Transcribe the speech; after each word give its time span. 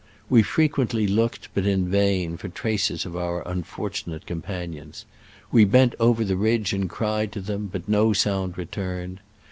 We 0.31 0.41
fre 0.41 0.63
quently 0.63 1.07
looked, 1.07 1.49
but 1.53 1.67
in 1.67 1.87
vain, 1.87 2.35
for 2.35 2.49
traces 2.49 3.05
of 3.05 3.15
our 3.15 3.47
unfortunate 3.47 4.25
companions: 4.25 5.05
we 5.51 5.63
bent 5.63 5.93
over 5.99 6.25
the 6.25 6.35
ridge 6.35 6.73
and 6.73 6.89
cried 6.89 7.31
to 7.33 7.39
them, 7.39 7.69
but 7.71 7.87
no 7.87 8.11
sound 8.11 8.57
returned. 8.57 9.19